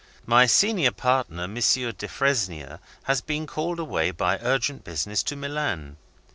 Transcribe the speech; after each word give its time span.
My 0.25 0.47
senior 0.47 0.89
partner, 0.91 1.43
M. 1.43 1.53
Defresnier, 1.53 2.79
has 3.03 3.21
been 3.21 3.45
called 3.45 3.77
away, 3.79 4.09
by 4.09 4.39
urgent 4.41 4.83
business, 4.83 5.21
to 5.21 5.35
Milan. 5.35 5.95